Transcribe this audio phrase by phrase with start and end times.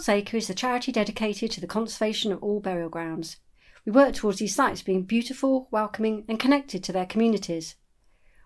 [0.00, 3.36] God's Acre is a charity dedicated to the conservation of all burial grounds.
[3.84, 7.74] We work towards these sites being beautiful, welcoming, and connected to their communities.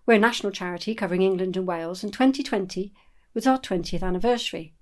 [0.05, 2.93] We're a national charity covering England and Wales, and 2020
[3.35, 4.75] was our 20th anniversary.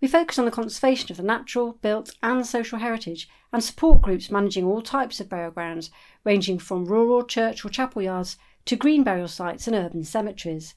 [0.00, 4.30] We focus on the conservation of the natural, built, and social heritage and support groups
[4.30, 5.90] managing all types of burial grounds,
[6.22, 10.76] ranging from rural church or chapel yards to green burial sites and urban cemeteries.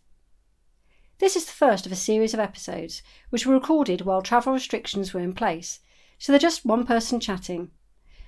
[1.19, 5.13] This is the first of a series of episodes which were recorded while travel restrictions
[5.13, 5.81] were in place,
[6.17, 7.71] so they're just one person chatting.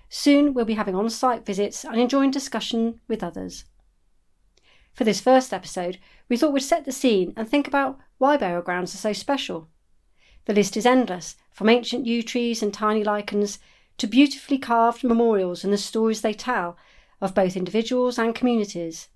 [0.09, 3.64] Soon we'll be having on site visits and enjoying discussion with others.
[4.94, 8.62] For this first episode, we thought we'd set the scene and think about why burial
[8.62, 9.69] grounds are so special.
[10.44, 13.58] The list is endless, from ancient yew trees and tiny lichens
[14.00, 16.75] to beautifully carved memorials and the stories they tell
[17.22, 19.08] of both individuals and communities.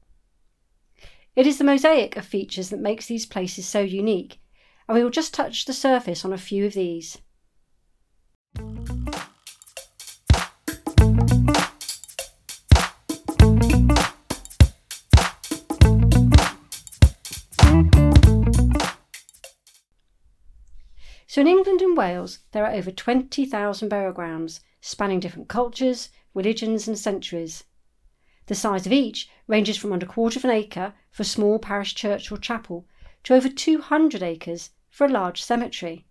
[1.36, 4.40] It is the mosaic of features that makes these places so unique,
[4.88, 7.18] and we will just touch the surface on a few of these.
[21.28, 26.88] So, in England and Wales, there are over 20,000 burial grounds spanning different cultures, religions,
[26.88, 27.66] and centuries.
[28.48, 31.58] The size of each ranges from under a quarter of an acre for a small
[31.58, 32.86] parish church or chapel
[33.24, 36.06] to over 200 acres for a large cemetery.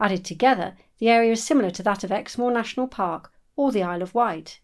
[0.00, 4.02] Added together, the area is similar to that of Exmoor National Park or the Isle
[4.02, 4.60] of Wight.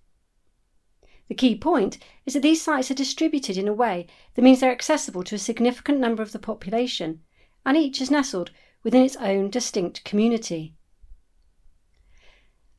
[1.28, 4.70] The key point is that these sites are distributed in a way that means they're
[4.70, 7.22] accessible to a significant number of the population,
[7.64, 8.50] and each is nestled
[8.82, 10.74] within its own distinct community.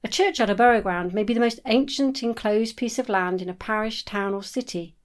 [0.05, 3.49] A churchyard or burial ground may be the most ancient enclosed piece of land in
[3.49, 4.95] a parish, town, or city.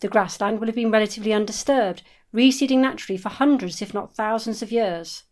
[0.00, 4.72] The grassland will have been relatively undisturbed, reseeding naturally for hundreds, if not thousands, of
[4.72, 5.24] years.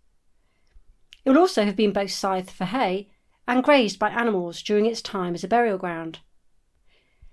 [1.24, 3.08] It will also have been both scythed for hay
[3.48, 6.18] and grazed by animals during its time as a burial ground.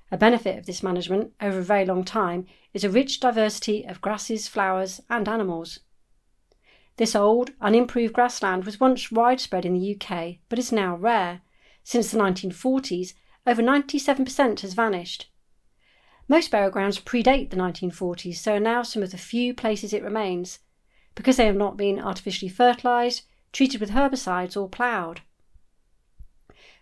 [0.09, 3.99] A benefit of this management over a very long time is a rich diversity of
[3.99, 5.81] grasses, flowers, and animals.
[6.95, 11.41] This old, unimproved grassland was once widespread in the UK, but is now rare.
[11.88, 13.14] Since the 1940s,
[13.46, 15.31] over 97% has vanished.
[16.28, 20.03] Most burial grounds predate the 1940s, so are now some of the few places it
[20.03, 20.59] remains,
[21.16, 23.22] because they have not been artificially fertilised,
[23.53, 25.22] treated with herbicides, or ploughed.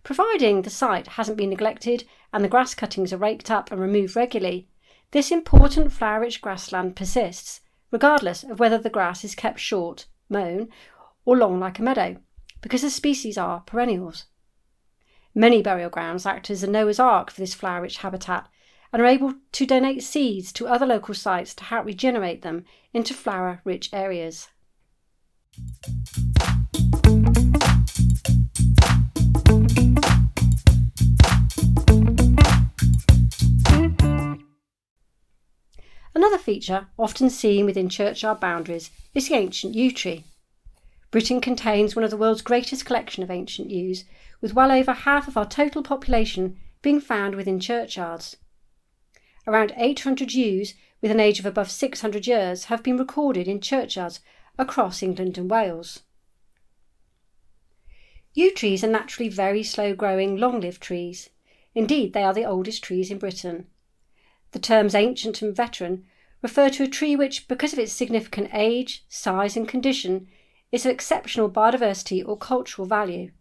[0.02, 4.16] Providing the site hasn't been neglected and the grass cuttings are raked up and removed
[4.16, 4.68] regularly,
[5.12, 7.62] this important flower rich grassland persists
[7.92, 10.68] regardless of whether the grass is kept short, mown,
[11.26, 12.18] or long like a meadow,
[12.62, 14.26] because the species are perennials.
[15.38, 18.48] Many burial grounds act as a Noah's Ark for this flower rich habitat
[18.94, 22.64] and are able to donate seeds to other local sites to help regenerate them
[22.94, 24.48] into flower rich areas.
[36.16, 40.24] Another feature often seen within churchyard boundaries is the ancient yew tree.
[41.12, 44.06] Britain contains one of the world's greatest collection of ancient yews,
[44.46, 48.38] with well over half of our total population being found within churchyards.
[49.48, 54.20] Around 800 yews with an age of above 600 years have been recorded in churchyards
[54.60, 56.04] across England and Wales.
[58.36, 61.32] Yew trees are naturally very slow growing, long lived trees.
[61.74, 63.66] Indeed, they are the oldest trees in Britain.
[64.52, 66.06] The terms ancient and veteran
[66.44, 70.28] refer to a tree which, because of its significant age, size, and condition,
[70.72, 73.32] is of exceptional biodiversity or cultural value.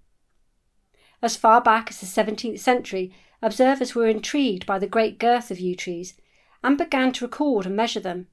[1.25, 3.11] As far back as the 17th century,
[3.41, 6.13] observers were intrigued by the great girth of yew trees
[6.63, 8.27] and began to record and measure them.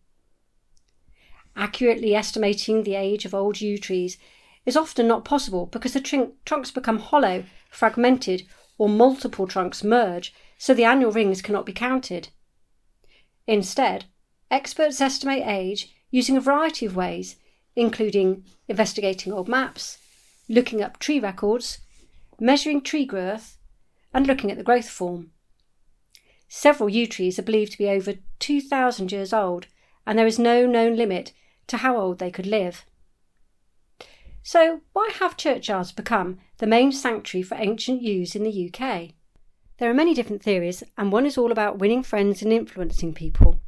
[1.55, 4.17] Accurately estimating the age of old yew trees
[4.65, 8.45] is often not possible because the tr- trunks become hollow, fragmented,
[8.77, 12.27] or multiple trunks merge, so the annual rings cannot be counted.
[13.47, 14.03] Instead,
[14.51, 17.37] experts estimate age using a variety of ways,
[17.73, 19.97] including investigating old maps,
[20.49, 21.77] looking up tree records,
[22.41, 23.57] measuring tree growth,
[24.13, 25.31] and looking at the growth form.
[26.49, 29.67] Several yew trees are believed to be over 2,000 years old,
[30.05, 31.31] and there is no known limit
[31.67, 32.83] to how old they could live.
[34.43, 39.11] So, why have churchyards become the main sanctuary for ancient yews in the UK?
[39.77, 43.61] There are many different theories, and one is all about winning friends and influencing people.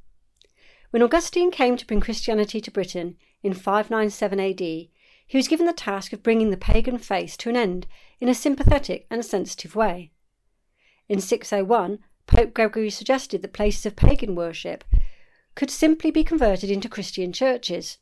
[0.90, 4.88] When Augustine came to bring Christianity to Britain in 597 AD,
[5.34, 7.88] he was given the task of bringing the pagan faith to an end
[8.20, 10.12] in a sympathetic and sensitive way.
[11.10, 11.98] In 601,
[12.28, 14.84] Pope Gregory suggested that places of pagan worship
[15.56, 17.98] could simply be converted into Christian churches.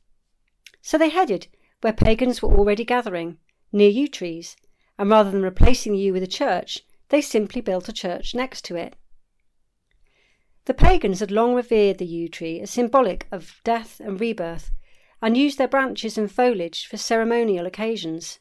[0.82, 1.48] So they headed
[1.80, 3.38] where pagans were already gathering,
[3.72, 4.58] near yew trees,
[4.98, 8.66] and rather than replacing the yew with a church, they simply built a church next
[8.66, 8.98] to it.
[10.66, 14.70] The pagans had long revered the yew tree as symbolic of death and rebirth,
[15.22, 18.40] and used their branches and foliage for ceremonial occasions.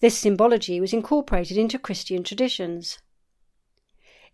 [0.00, 2.98] This symbology was incorporated into Christian traditions.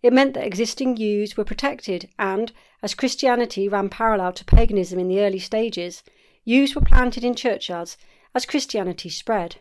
[0.01, 2.51] It meant that existing yews were protected, and,
[2.83, 6.03] as Christianity ran parallel to paganism in the early stages,
[6.43, 7.97] yews were planted in churchyards
[8.35, 9.57] as Christianity spread.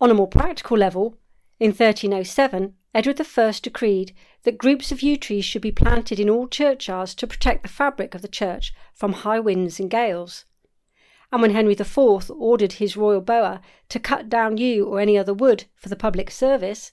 [0.00, 1.16] On a more practical level,
[1.60, 4.14] in 1307, Edward I decreed
[4.44, 8.14] that groups of yew trees should be planted in all churchyards to protect the fabric
[8.14, 10.44] of the church from high winds and gales.
[11.32, 15.34] And when Henry IV ordered his royal bowyer to cut down yew or any other
[15.34, 16.92] wood for the public service,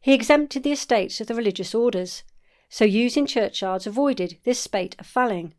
[0.00, 2.24] he exempted the estates of the religious orders,
[2.70, 5.52] so yews in churchyards avoided this spate of felling.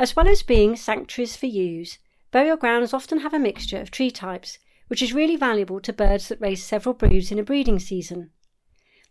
[0.00, 1.98] As well as being sanctuaries for yews,
[2.30, 4.58] burial grounds often have a mixture of tree types,
[4.88, 8.30] which is really valuable to birds that raise several broods in a breeding season.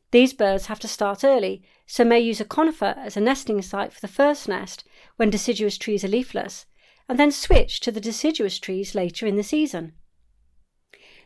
[0.10, 3.94] These birds have to start early, so may use a conifer as a nesting site
[3.94, 4.84] for the first nest
[5.18, 6.66] when deciduous trees are leafless,
[7.08, 9.94] and then switch to the deciduous trees later in the season.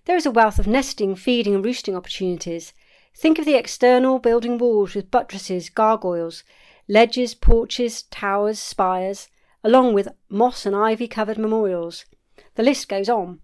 [0.04, 2.74] There is a wealth of nesting, feeding, and roosting opportunities.
[3.16, 6.44] Think of the external building walls with buttresses, gargoyles,
[6.90, 9.30] ledges, porches, towers, spires,
[9.64, 12.06] along with moss and ivy covered memorials.
[12.56, 13.40] The list goes on.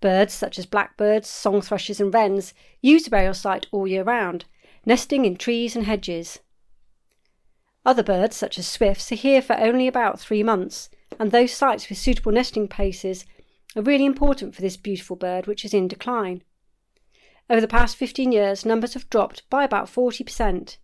[0.00, 4.44] Birds such as blackbirds, song thrushes, and wrens use the burial site all year round,
[4.84, 6.40] nesting in trees and hedges.
[7.86, 11.88] Other birds, such as swifts, are here for only about three months, and those sites
[11.88, 13.24] with suitable nesting places
[13.76, 16.42] are really important for this beautiful bird, which is in decline.
[17.50, 20.78] Over the past 15 years, numbers have dropped by about 40%.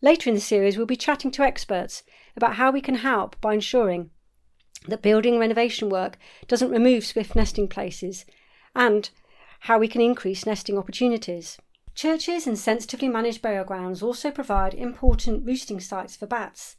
[0.00, 2.02] Later in the series, we'll be chatting to experts
[2.38, 4.10] about how we can help by ensuring
[4.86, 8.24] that building renovation work doesn't remove swift nesting places
[8.74, 9.10] and
[9.62, 11.58] how we can increase nesting opportunities.
[11.94, 16.76] Churches and sensitively managed burial grounds also provide important roosting sites for bats.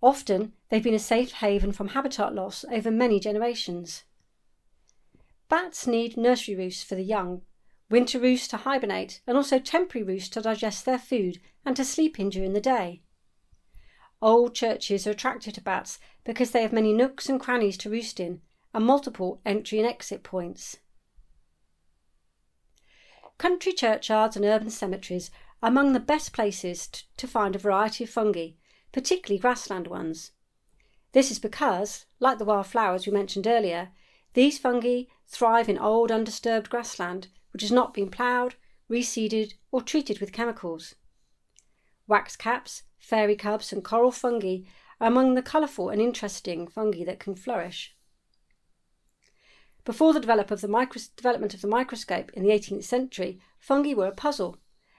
[0.00, 4.04] Often, they've been a safe haven from habitat loss over many generations.
[5.48, 7.42] Bats need nursery roosts for the young,
[7.90, 12.20] winter roosts to hibernate, and also temporary roosts to digest their food and to sleep
[12.20, 13.02] in during the day.
[14.22, 18.20] Old churches are attractive to bats because they have many nooks and crannies to roost
[18.20, 18.40] in
[18.72, 20.76] and multiple entry and exit points.
[23.36, 28.04] Country churchyards and urban cemeteries are among the best places t- to find a variety
[28.04, 28.50] of fungi,
[28.92, 30.30] particularly grassland ones.
[31.10, 33.90] This is because, like the wild flowers we mentioned earlier,
[34.34, 38.54] these fungi thrive in old undisturbed grassland which has not been ploughed,
[38.88, 40.94] reseeded, or treated with chemicals.
[42.06, 44.58] Wax caps, fairy clubs, and coral fungi
[45.00, 47.94] are among the colourful and interesting fungi that can flourish.
[49.84, 53.94] Before the develop of the micro- development of the microscope in the 18th century, fungi
[53.94, 54.58] were a puzzle,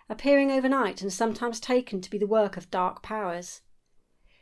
[0.09, 3.61] appearing overnight and sometimes taken to be the work of dark powers.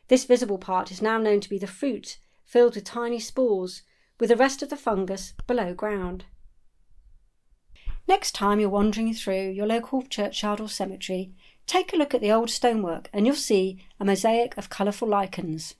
[0.07, 3.83] This visible part is now known to be the fruit, filled with tiny spores,
[4.19, 6.25] with the rest of the fungus below ground.
[8.07, 11.33] Next time you're wandering through your local churchyard or cemetery,
[11.67, 15.75] Take a look at the old stonework and you'll see a mosaic of colourful lichens.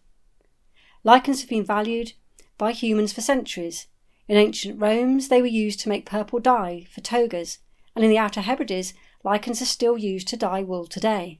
[1.04, 2.14] Lichens have been valued
[2.58, 3.88] by humans for centuries.
[4.28, 7.58] In ancient Rome, they were used to make purple dye for togas,
[7.96, 11.40] and in the Outer Hebrides, lichens are still used to dye wool today.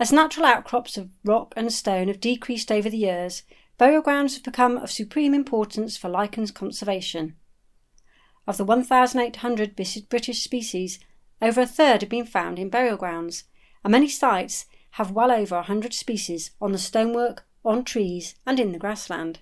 [0.00, 3.42] As natural outcrops of rock and stone have decreased over the years,
[3.78, 7.36] burial grounds have become of supreme importance for lichens conservation.
[8.46, 9.76] Of the 1,800
[10.08, 11.00] British species,
[11.40, 13.44] over a third have been found in burial grounds,
[13.84, 18.58] and many sites have well over a hundred species on the stonework, on trees, and
[18.58, 19.40] in the grassland.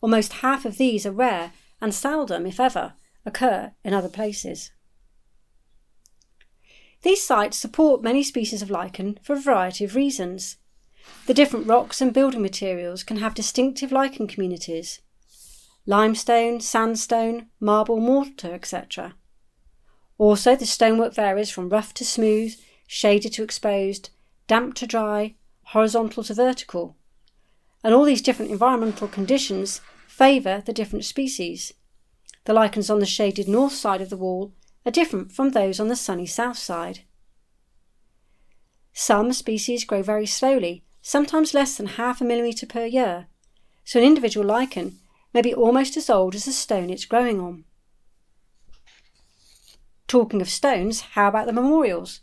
[0.00, 4.70] Almost half of these are rare and seldom, if ever, occur in other places.
[7.02, 10.56] These sites support many species of lichen for a variety of reasons.
[11.26, 15.00] The different rocks and building materials can have distinctive lichen communities
[15.88, 19.14] limestone, sandstone, marble, mortar, etc.
[20.18, 24.10] Also, the stonework varies from rough to smooth, shaded to exposed,
[24.46, 26.96] damp to dry, horizontal to vertical.
[27.84, 31.74] And all these different environmental conditions favour the different species.
[32.44, 34.52] The lichens on the shaded north side of the wall
[34.86, 37.00] are different from those on the sunny south side.
[38.92, 43.26] Some species grow very slowly, sometimes less than half a millimetre per year,
[43.84, 44.98] so an individual lichen
[45.34, 47.64] may be almost as old as the stone it's growing on.
[50.08, 52.20] Talking of stones, how about the memorials?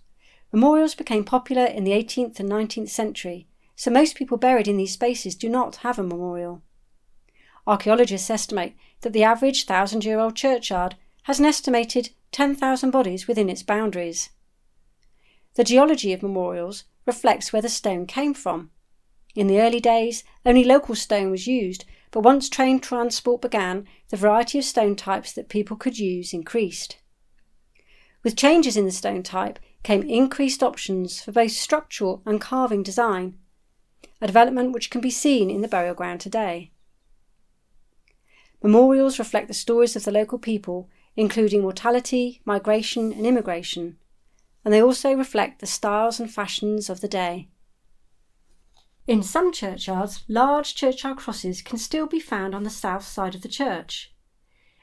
[0.53, 4.93] Memorials became popular in the 18th and 19th century, so most people buried in these
[4.93, 6.61] spaces do not have a memorial.
[7.67, 13.49] Archaeologists estimate that the average thousand year old churchyard has an estimated 10,000 bodies within
[13.49, 14.29] its boundaries.
[15.55, 18.71] The geology of memorials reflects where the stone came from.
[19.35, 24.17] In the early days, only local stone was used, but once train transport began, the
[24.17, 26.97] variety of stone types that people could use increased.
[28.23, 33.37] With changes in the stone type came increased options for both structural and carving design,
[34.21, 36.71] a development which can be seen in the burial ground today.
[38.61, 43.97] Memorials reflect the stories of the local people, including mortality, migration, and immigration,
[44.63, 47.49] and they also reflect the styles and fashions of the day.
[49.05, 53.41] In some churchyards, large churchyard crosses can still be found on the south side of
[53.41, 54.13] the church.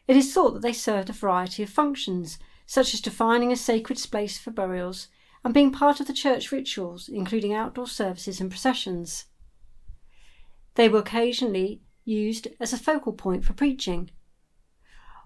[0.06, 2.38] It is thought that they served a variety of functions,
[2.70, 5.08] such as defining a sacred space for burials
[5.42, 9.24] and being part of the church rituals, including outdoor services and processions.
[10.76, 14.12] They were occasionally used as a focal point for preaching.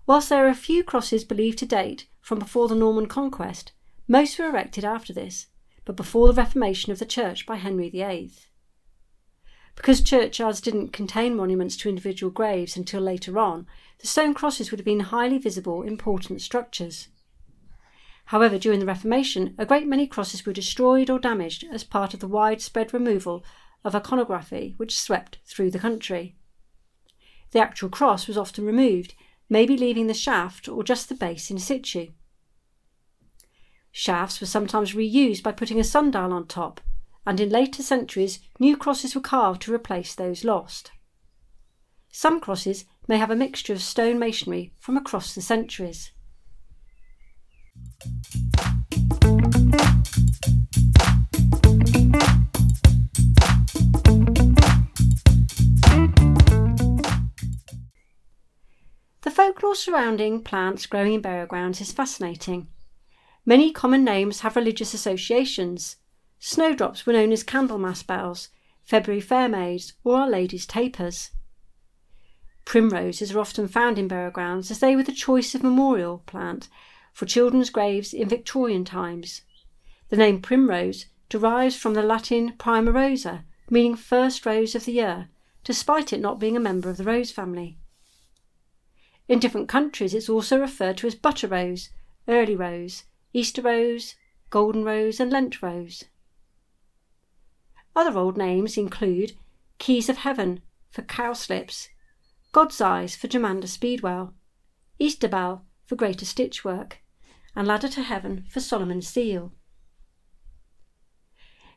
[0.07, 3.73] Whilst there are a few crosses believed to date from before the Norman conquest,
[4.09, 5.49] most were erected after this,
[5.85, 8.33] but before the Reformation of the Church by Henry VIII.
[9.77, 13.67] Because churchyards didn't contain monuments to individual graves until later on,
[13.99, 17.09] the stone crosses would have been highly visible, important structures.
[18.27, 22.21] However, during the Reformation, a great many crosses were destroyed or damaged as part of
[22.21, 23.45] the widespread removal
[23.85, 26.37] of iconography which swept through the country.
[27.51, 29.15] The actual cross was often removed,
[29.49, 32.09] maybe leaving the shaft or just the base in situ.
[33.93, 36.81] Shafts were sometimes reused by putting a sundial on top,
[37.27, 40.91] and in later centuries new crosses were carved to replace those lost.
[42.11, 46.11] Some crosses may have a mixture of stone masonry from across the centuries.
[59.23, 62.69] The folklore surrounding plants growing in burial grounds is fascinating.
[63.47, 65.97] Many common names have religious associations,
[66.47, 68.51] Snowdrops were known as Candlemas bells,
[68.83, 71.31] February fair maids, or Our Lady's tapers.
[72.67, 76.69] Primroses are often found in burial grounds as they were the choice of memorial plant
[77.15, 79.43] for children's graves in Victorian times.
[80.11, 85.29] The name primrose derives from the Latin prima rosa, meaning first rose of the year,
[85.63, 87.79] despite it not being a member of the rose family.
[89.29, 91.89] In different countries, it's also referred to as butter rose,
[92.29, 94.17] early rose, Easter rose,
[94.51, 96.05] golden rose, and Lent rose.
[97.97, 99.33] Other old names include
[99.79, 101.89] Keys of Heaven for cowslips,
[102.53, 104.35] God's Eyes for Germander Speedwell,
[104.99, 106.99] Easter Bell for Greater Stitchwort,
[107.57, 109.53] and Ladder to Heaven for Solomon's Seal.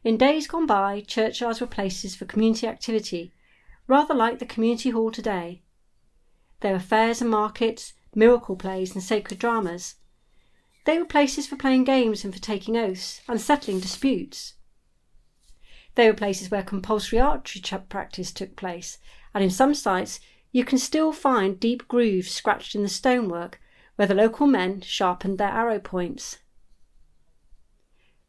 [0.04, 3.34] In days gone by, churchyards were places for community activity,
[3.88, 5.64] rather like the community hall today.
[6.62, 9.96] There were fairs and markets, miracle plays, and sacred dramas.
[10.86, 14.54] They were places for playing games and for taking oaths and settling disputes.
[15.96, 18.98] They were places where compulsory archery practice took place,
[19.34, 20.20] and in some sites
[20.52, 23.60] you can still find deep grooves scratched in the stonework
[23.98, 26.38] where the local men sharpened their arrow points.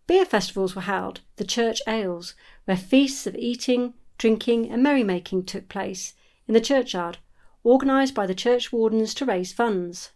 [0.06, 2.34] Beer festivals were held, the church ales,
[2.64, 6.14] where feasts of eating, drinking, and merrymaking took place
[6.46, 7.18] in the churchyard,
[7.64, 10.10] organised by the church wardens to raise funds.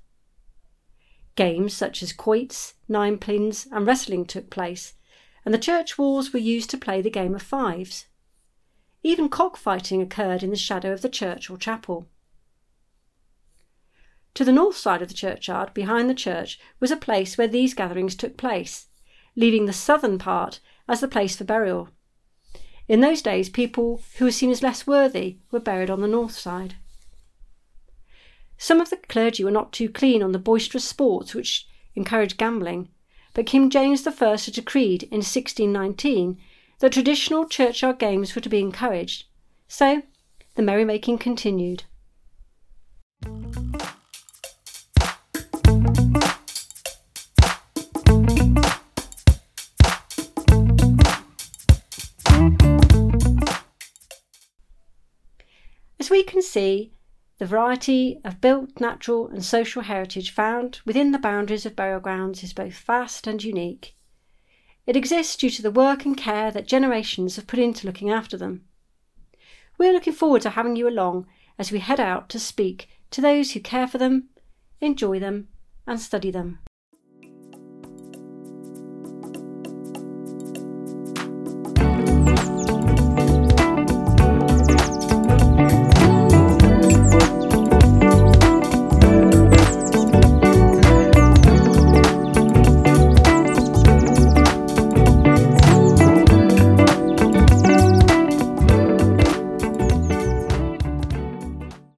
[1.34, 4.94] Games such as quoits, ninepins, and wrestling took place,
[5.44, 8.06] and the church walls were used to play the game of fives.
[9.02, 12.08] Even cockfighting occurred in the shadow of the church or chapel.
[14.34, 17.74] To the north side of the churchyard, behind the church, was a place where these
[17.74, 18.86] gatherings took place,
[19.36, 21.90] leaving the southern part as the place for burial.
[22.88, 26.32] In those days, people who were seen as less worthy were buried on the north
[26.32, 26.76] side.
[28.56, 32.88] Some of the clergy were not too keen on the boisterous sports which encouraged gambling,
[33.34, 36.38] but King James I had decreed in 1619
[36.78, 39.24] that traditional churchyard games were to be encouraged,
[39.68, 40.02] so
[40.54, 41.84] the merrymaking continued.
[56.52, 56.92] See,
[57.38, 62.44] the variety of built, natural, and social heritage found within the boundaries of burial grounds
[62.44, 63.96] is both vast and unique.
[64.86, 68.36] It exists due to the work and care that generations have put into looking after
[68.36, 68.64] them.
[69.78, 71.26] We're looking forward to having you along
[71.58, 74.28] as we head out to speak to those who care for them,
[74.80, 75.48] enjoy them,
[75.86, 76.58] and study them.